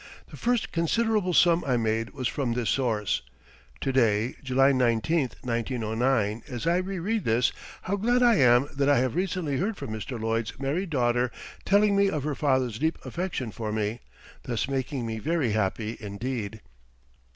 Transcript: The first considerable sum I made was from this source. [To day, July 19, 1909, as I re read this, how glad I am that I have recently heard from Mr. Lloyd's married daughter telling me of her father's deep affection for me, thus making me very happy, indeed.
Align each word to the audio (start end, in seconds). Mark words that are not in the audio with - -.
The 0.31 0.35
first 0.35 0.71
considerable 0.71 1.31
sum 1.31 1.63
I 1.63 1.77
made 1.77 2.09
was 2.15 2.27
from 2.27 2.53
this 2.53 2.71
source. 2.71 3.21
[To 3.81 3.91
day, 3.93 4.33
July 4.43 4.71
19, 4.71 5.29
1909, 5.43 6.41
as 6.47 6.65
I 6.65 6.77
re 6.77 6.97
read 6.97 7.23
this, 7.23 7.51
how 7.83 7.97
glad 7.97 8.23
I 8.23 8.37
am 8.37 8.67
that 8.75 8.89
I 8.89 8.97
have 8.97 9.13
recently 9.13 9.57
heard 9.57 9.77
from 9.77 9.91
Mr. 9.91 10.19
Lloyd's 10.19 10.59
married 10.59 10.89
daughter 10.89 11.29
telling 11.65 11.95
me 11.95 12.09
of 12.09 12.23
her 12.23 12.33
father's 12.33 12.79
deep 12.79 12.97
affection 13.05 13.51
for 13.51 13.71
me, 13.71 13.99
thus 14.41 14.67
making 14.67 15.05
me 15.05 15.19
very 15.19 15.51
happy, 15.51 15.97
indeed. 15.99 16.61